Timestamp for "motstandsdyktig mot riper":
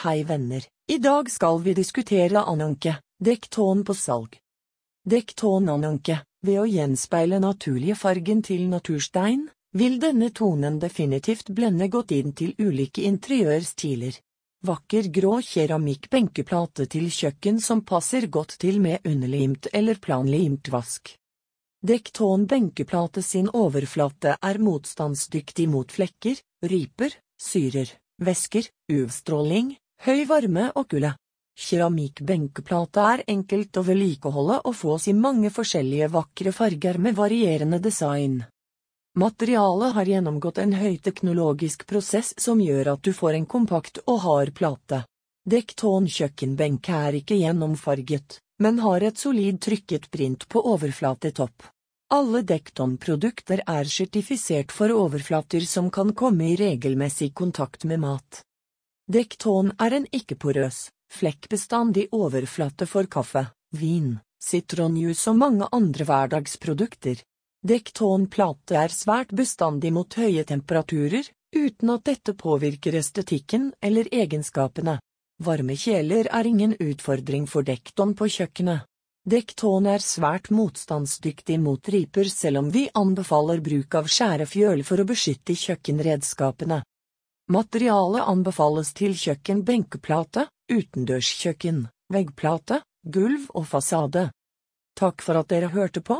80.54-82.30